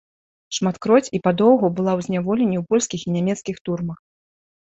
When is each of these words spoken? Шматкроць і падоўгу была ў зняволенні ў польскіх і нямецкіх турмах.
Шматкроць 0.57 1.11
і 1.17 1.19
падоўгу 1.25 1.67
была 1.79 1.93
ў 1.99 2.07
зняволенні 2.07 2.57
ў 2.61 2.71
польскіх 2.71 3.01
і 3.05 3.13
нямецкіх 3.17 3.59
турмах. 3.69 3.99